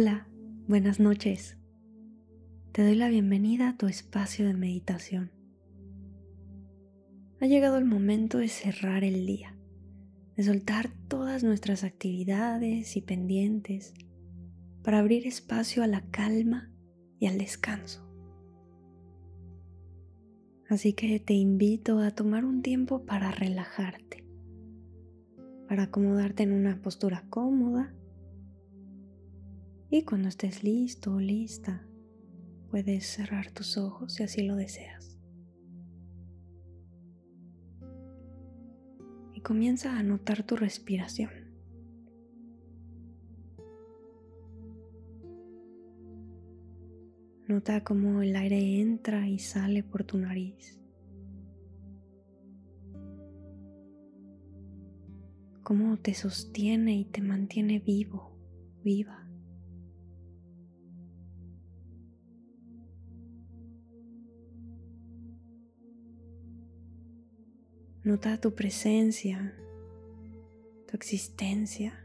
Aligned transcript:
Hola, 0.00 0.28
buenas 0.68 1.00
noches. 1.00 1.56
Te 2.70 2.84
doy 2.84 2.94
la 2.94 3.08
bienvenida 3.08 3.70
a 3.70 3.76
tu 3.76 3.88
espacio 3.88 4.46
de 4.46 4.54
meditación. 4.54 5.32
Ha 7.40 7.46
llegado 7.46 7.78
el 7.78 7.84
momento 7.84 8.38
de 8.38 8.46
cerrar 8.46 9.02
el 9.02 9.26
día, 9.26 9.58
de 10.36 10.44
soltar 10.44 10.88
todas 11.08 11.42
nuestras 11.42 11.82
actividades 11.82 12.96
y 12.96 13.00
pendientes 13.00 13.92
para 14.84 15.00
abrir 15.00 15.26
espacio 15.26 15.82
a 15.82 15.88
la 15.88 16.02
calma 16.12 16.70
y 17.18 17.26
al 17.26 17.36
descanso. 17.36 18.08
Así 20.68 20.92
que 20.92 21.18
te 21.18 21.34
invito 21.34 21.98
a 21.98 22.12
tomar 22.12 22.44
un 22.44 22.62
tiempo 22.62 23.04
para 23.04 23.32
relajarte, 23.32 24.24
para 25.66 25.82
acomodarte 25.82 26.44
en 26.44 26.52
una 26.52 26.80
postura 26.82 27.24
cómoda 27.30 27.92
y 29.90 30.02
cuando 30.02 30.28
estés 30.28 30.62
listo 30.62 31.14
o 31.14 31.20
lista, 31.20 31.86
puedes 32.70 33.06
cerrar 33.06 33.50
tus 33.50 33.78
ojos 33.78 34.14
si 34.14 34.22
así 34.22 34.42
lo 34.42 34.54
deseas. 34.54 35.18
Y 39.32 39.40
comienza 39.40 39.98
a 39.98 40.02
notar 40.02 40.42
tu 40.42 40.56
respiración. 40.56 41.30
Nota 47.46 47.82
cómo 47.82 48.20
el 48.20 48.36
aire 48.36 48.80
entra 48.80 49.26
y 49.26 49.38
sale 49.38 49.82
por 49.82 50.04
tu 50.04 50.18
nariz. 50.18 50.78
Cómo 55.62 55.96
te 55.96 56.12
sostiene 56.12 56.98
y 56.98 57.04
te 57.06 57.22
mantiene 57.22 57.78
vivo, 57.78 58.36
viva. 58.84 59.27
Nota 68.04 68.40
tu 68.40 68.54
presencia, 68.54 69.54
tu 70.86 70.96
existencia, 70.96 71.98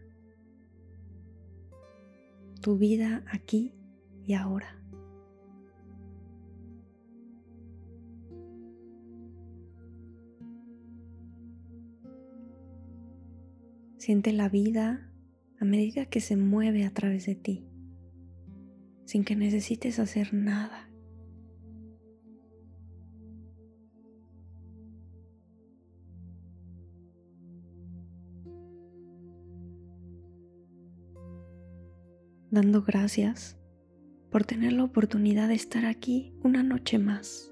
tu 2.62 2.78
vida 2.78 3.24
aquí 3.28 3.74
y 4.26 4.34
ahora. 4.34 4.80
Siente 13.98 14.34
la 14.34 14.50
vida 14.50 15.10
a 15.60 15.66
medida 15.66 16.06
que 16.08 16.20
se 16.20 16.36
mueve 16.36 16.86
a 16.86 16.92
través 16.92 17.26
de 17.26 17.36
ti, 17.36 17.66
sin 19.06 19.24
que 19.24 19.36
necesites 19.36 20.00
hacer 20.00 20.34
nada. 20.34 20.93
Dando 32.54 32.84
gracias 32.84 33.58
por 34.30 34.44
tener 34.44 34.74
la 34.74 34.84
oportunidad 34.84 35.48
de 35.48 35.56
estar 35.56 35.86
aquí 35.86 36.36
una 36.44 36.62
noche 36.62 37.00
más. 37.00 37.52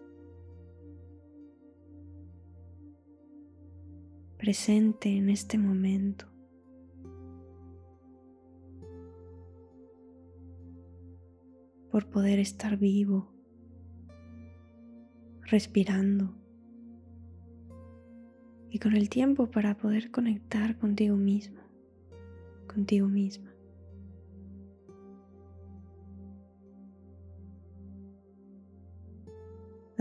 Presente 4.38 5.10
en 5.18 5.32
este 5.32 5.58
momento. 5.58 6.28
Por 11.90 12.08
poder 12.12 12.38
estar 12.38 12.78
vivo, 12.78 13.34
respirando 15.42 16.36
y 18.70 18.78
con 18.78 18.96
el 18.96 19.10
tiempo 19.10 19.50
para 19.50 19.76
poder 19.78 20.12
conectar 20.12 20.78
contigo 20.78 21.18
mismo, 21.18 21.60
contigo 22.68 23.08
misma. 23.08 23.51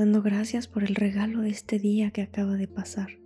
Dando 0.01 0.23
gracias 0.23 0.67
por 0.67 0.83
el 0.83 0.95
regalo 0.95 1.43
de 1.43 1.51
este 1.51 1.79
día 1.79 2.11
que 2.11 2.23
acaba 2.23 2.55
de 2.55 2.67
pasar. 2.67 3.19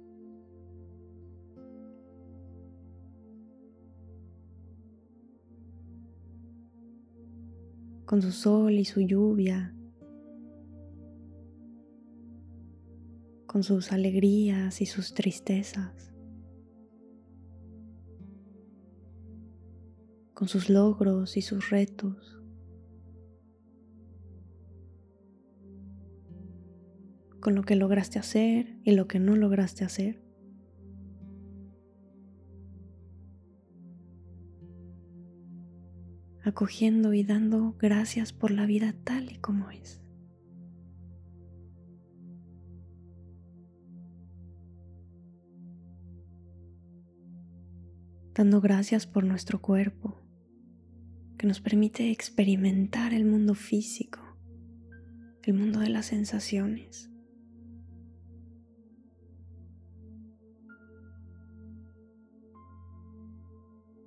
Con 8.04 8.20
su 8.22 8.32
sol 8.32 8.72
y 8.72 8.84
su 8.84 9.02
lluvia, 9.02 9.72
con 13.46 13.62
sus 13.62 13.92
alegrías 13.92 14.80
y 14.80 14.86
sus 14.86 15.14
tristezas, 15.14 16.12
con 20.34 20.48
sus 20.48 20.68
logros 20.68 21.36
y 21.36 21.42
sus 21.42 21.70
retos. 21.70 22.43
Con 27.44 27.54
lo 27.54 27.62
que 27.62 27.76
lograste 27.76 28.18
hacer 28.18 28.78
y 28.84 28.92
lo 28.92 29.06
que 29.06 29.18
no 29.18 29.36
lograste 29.36 29.84
hacer. 29.84 30.24
Acogiendo 36.42 37.12
y 37.12 37.22
dando 37.22 37.76
gracias 37.78 38.32
por 38.32 38.50
la 38.50 38.64
vida 38.64 38.94
tal 39.04 39.30
y 39.30 39.36
como 39.36 39.70
es. 39.70 40.02
Dando 48.34 48.62
gracias 48.62 49.06
por 49.06 49.24
nuestro 49.24 49.60
cuerpo, 49.60 50.22
que 51.36 51.46
nos 51.46 51.60
permite 51.60 52.10
experimentar 52.10 53.12
el 53.12 53.26
mundo 53.26 53.54
físico, 53.54 54.20
el 55.42 55.52
mundo 55.52 55.80
de 55.80 55.90
las 55.90 56.06
sensaciones. 56.06 57.13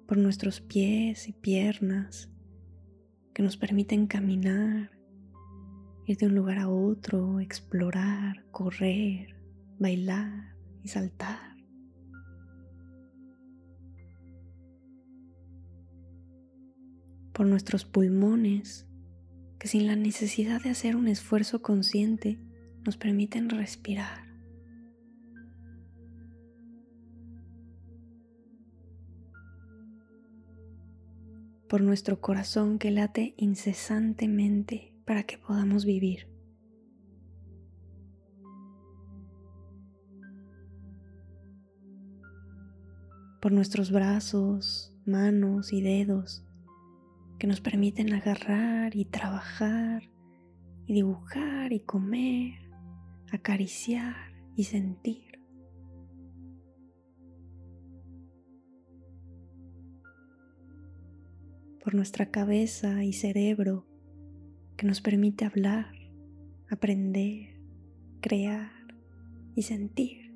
Por 0.07 0.17
nuestros 0.17 0.61
pies 0.61 1.27
y 1.27 1.33
piernas 1.33 2.29
que 3.33 3.43
nos 3.43 3.57
permiten 3.57 4.07
caminar, 4.07 4.91
ir 6.05 6.17
de 6.17 6.27
un 6.27 6.35
lugar 6.35 6.59
a 6.59 6.69
otro, 6.69 7.39
explorar, 7.41 8.45
correr, 8.51 9.35
bailar 9.77 10.55
y 10.81 10.87
saltar. 10.87 11.55
Por 17.33 17.45
nuestros 17.45 17.85
pulmones 17.85 18.87
que 19.59 19.67
sin 19.67 19.85
la 19.85 19.95
necesidad 19.95 20.61
de 20.61 20.69
hacer 20.69 20.95
un 20.95 21.07
esfuerzo 21.07 21.61
consciente 21.61 22.39
nos 22.85 22.97
permiten 22.97 23.49
respirar. 23.49 24.26
Por 31.67 31.81
nuestro 31.81 32.21
corazón 32.21 32.79
que 32.79 32.91
late 32.91 33.33
incesantemente 33.37 34.93
para 35.05 35.23
que 35.23 35.37
podamos 35.37 35.85
vivir. 35.85 36.27
Por 43.41 43.51
nuestros 43.51 43.91
brazos, 43.91 44.93
manos 45.05 45.71
y 45.71 45.81
dedos 45.81 46.43
que 47.39 47.47
nos 47.47 47.61
permiten 47.61 48.13
agarrar 48.13 48.95
y 48.95 49.05
trabajar 49.05 50.09
y 50.85 50.93
dibujar 50.93 51.71
y 51.71 51.81
comer, 51.81 52.53
acariciar 53.31 54.15
y 54.55 54.63
sentir. 54.63 55.26
Por 61.87 61.95
nuestra 61.95 62.31
cabeza 62.31 63.05
y 63.05 63.13
cerebro 63.13 63.87
que 64.75 64.85
nos 64.85 64.99
permite 64.99 65.45
hablar, 65.45 65.95
aprender, 66.69 67.61
crear 68.19 68.73
y 69.55 69.61
sentir. 69.61 70.35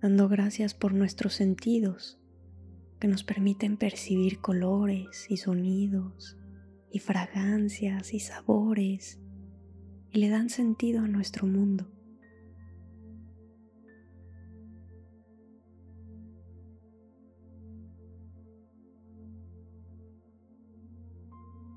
Dando 0.00 0.28
gracias 0.28 0.72
por 0.72 0.94
nuestros 0.94 1.34
sentidos 1.34 2.20
que 3.00 3.08
nos 3.08 3.24
permiten 3.24 3.76
percibir 3.76 4.38
colores 4.38 5.26
y 5.28 5.38
sonidos 5.38 6.38
y 6.92 7.00
fragancias 7.00 8.14
y 8.14 8.20
sabores 8.20 9.20
y 10.16 10.18
le 10.18 10.30
dan 10.30 10.48
sentido 10.48 11.02
a 11.02 11.08
nuestro 11.08 11.46
mundo. 11.46 11.86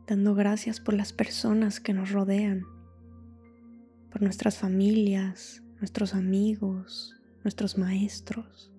Dando 0.08 0.36
gracias 0.36 0.80
por 0.80 0.94
las 0.94 1.12
personas 1.12 1.82
que 1.82 1.92
nos 1.92 2.12
rodean, 2.14 2.64
por 4.10 4.22
nuestras 4.22 4.58
familias, 4.58 5.62
nuestros 5.80 6.14
amigos, 6.14 7.20
nuestros 7.44 7.78
maestros, 7.78 8.72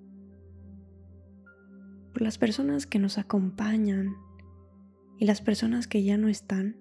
por 2.15 2.23
las 2.23 2.39
personas 2.39 2.87
que 2.87 2.99
nos 2.99 3.19
acompañan 3.19 4.17
y 5.19 5.27
las 5.27 5.43
personas 5.43 5.87
que 5.87 6.03
ya 6.03 6.17
no 6.17 6.29
están, 6.29 6.80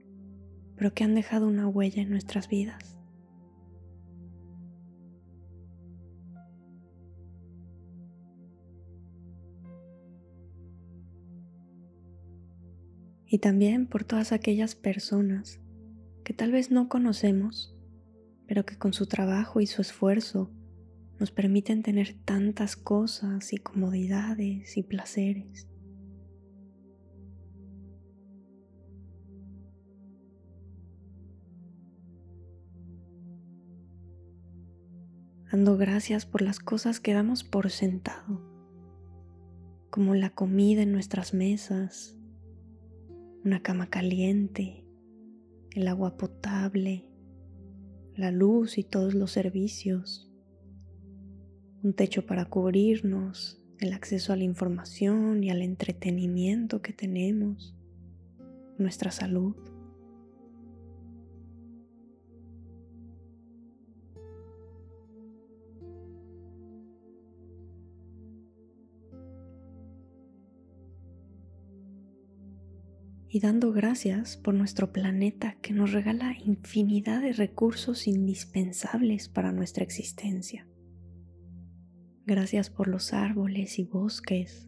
pero 0.79 0.93
que 0.93 1.03
han 1.03 1.13
dejado 1.13 1.45
una 1.45 1.67
huella 1.67 2.01
en 2.01 2.09
nuestras 2.09 2.47
vidas. 2.47 2.97
Y 13.25 13.39
también 13.39 13.87
por 13.87 14.05
todas 14.05 14.31
aquellas 14.31 14.75
personas 14.75 15.59
que 16.23 16.33
tal 16.33 16.53
vez 16.53 16.71
no 16.71 16.87
conocemos, 16.87 17.75
pero 18.47 18.65
que 18.65 18.77
con 18.77 18.93
su 18.93 19.05
trabajo 19.05 19.59
y 19.59 19.67
su 19.67 19.81
esfuerzo 19.81 20.49
nos 21.19 21.31
permiten 21.31 21.83
tener 21.83 22.13
tantas 22.23 22.77
cosas 22.77 23.51
y 23.51 23.57
comodidades 23.57 24.77
y 24.77 24.83
placeres. 24.83 25.68
Dando 35.51 35.77
gracias 35.77 36.25
por 36.25 36.41
las 36.41 36.59
cosas 36.59 36.99
que 36.99 37.13
damos 37.13 37.43
por 37.43 37.69
sentado, 37.71 38.41
como 39.89 40.15
la 40.15 40.29
comida 40.29 40.81
en 40.81 40.91
nuestras 40.91 41.33
mesas, 41.33 42.15
una 43.43 43.61
cama 43.61 43.89
caliente, 43.89 44.85
el 45.71 45.87
agua 45.87 46.17
potable, 46.17 47.05
la 48.15 48.31
luz 48.31 48.77
y 48.77 48.83
todos 48.83 49.13
los 49.13 49.31
servicios 49.31 50.29
un 51.81 51.93
techo 51.93 52.25
para 52.25 52.45
cubrirnos, 52.45 53.57
el 53.79 53.93
acceso 53.93 54.33
a 54.33 54.35
la 54.35 54.43
información 54.43 55.43
y 55.43 55.49
al 55.49 55.61
entretenimiento 55.61 56.81
que 56.81 56.91
tenemos, 56.91 57.73
nuestra 58.77 59.11
salud. 59.11 59.55
Y 73.31 73.39
dando 73.39 73.71
gracias 73.71 74.37
por 74.37 74.55
nuestro 74.55 74.91
planeta 74.91 75.55
que 75.61 75.71
nos 75.71 75.91
regala 75.91 76.35
infinidad 76.43 77.21
de 77.21 77.31
recursos 77.31 78.07
indispensables 78.07 79.29
para 79.29 79.51
nuestra 79.51 79.83
existencia. 79.83 80.67
Gracias 82.25 82.71
por 82.71 82.87
los 82.87 83.13
árboles 83.13 83.77
y 83.77 83.83
bosques, 83.83 84.67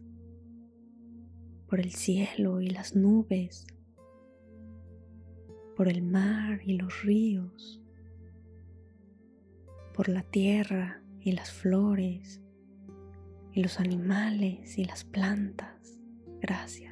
por 1.68 1.80
el 1.80 1.92
cielo 1.92 2.60
y 2.60 2.68
las 2.68 2.94
nubes, 2.94 3.66
por 5.76 5.88
el 5.88 6.02
mar 6.02 6.60
y 6.64 6.74
los 6.74 7.02
ríos, 7.02 7.82
por 9.92 10.08
la 10.08 10.22
tierra 10.22 11.02
y 11.20 11.32
las 11.32 11.50
flores, 11.50 12.40
y 13.52 13.62
los 13.62 13.80
animales 13.80 14.78
y 14.78 14.84
las 14.84 15.04
plantas. 15.04 15.98
Gracias. 16.40 16.91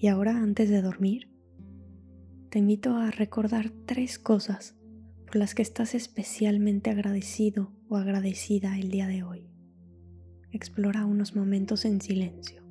Y 0.00 0.06
ahora 0.06 0.36
antes 0.36 0.70
de 0.70 0.80
dormir, 0.80 1.28
te 2.50 2.60
invito 2.60 2.94
a 2.94 3.10
recordar 3.10 3.70
tres 3.84 4.20
cosas 4.20 4.76
por 5.26 5.36
las 5.36 5.56
que 5.56 5.62
estás 5.62 5.94
especialmente 5.96 6.90
agradecido 6.90 7.72
o 7.88 7.96
agradecida 7.96 8.78
el 8.78 8.90
día 8.90 9.08
de 9.08 9.24
hoy. 9.24 9.50
Explora 10.52 11.04
unos 11.04 11.34
momentos 11.34 11.84
en 11.84 12.00
silencio. 12.00 12.67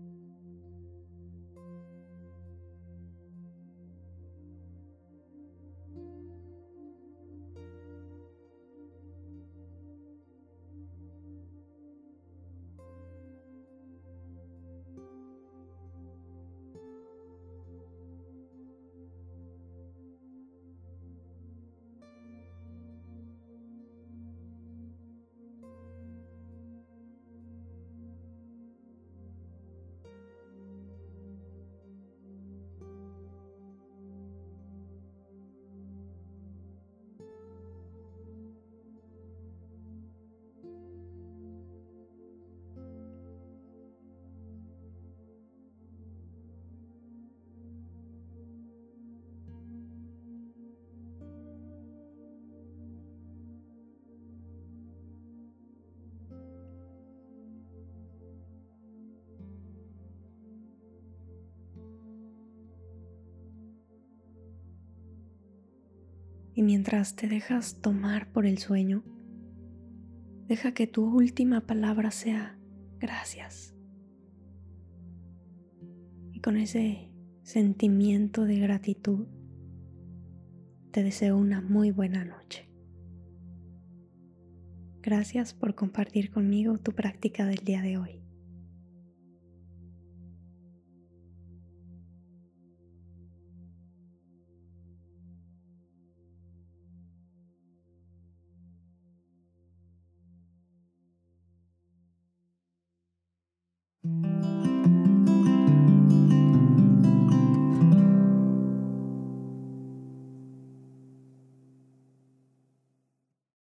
Y 66.57 66.63
mientras 66.63 67.15
te 67.15 67.27
dejas 67.27 67.81
tomar 67.81 68.31
por 68.31 68.47
el 68.47 68.57
sueño, 68.57 69.03
deja 70.47 70.73
que 70.73 70.87
tu 70.87 71.05
última 71.05 71.67
palabra 71.67 72.09
sea 72.09 72.57
gracias. 72.97 73.75
Y 76.31 76.39
con 76.39 76.57
ese 76.57 77.11
sentimiento 77.43 78.45
de 78.45 78.57
gratitud, 78.57 79.27
te 80.89 81.03
deseo 81.03 81.37
una 81.37 81.61
muy 81.61 81.91
buena 81.91 82.25
noche. 82.25 82.67
Gracias 85.03 85.53
por 85.53 85.75
compartir 85.75 86.31
conmigo 86.31 86.79
tu 86.79 86.93
práctica 86.93 87.45
del 87.45 87.63
día 87.63 87.83
de 87.83 87.99
hoy. 87.99 88.23